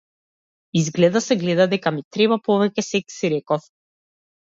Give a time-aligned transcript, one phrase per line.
[0.81, 3.73] Изгледа се гледа дека ми треба повеќе секс, си реков.